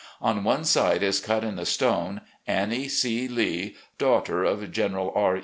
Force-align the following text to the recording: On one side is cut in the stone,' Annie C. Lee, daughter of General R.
On 0.19 0.43
one 0.43 0.63
side 0.65 1.03
is 1.03 1.19
cut 1.19 1.43
in 1.43 1.57
the 1.57 1.63
stone,' 1.67 2.21
Annie 2.47 2.87
C. 2.87 3.27
Lee, 3.27 3.75
daughter 3.99 4.43
of 4.43 4.71
General 4.71 5.11
R. 5.15 5.37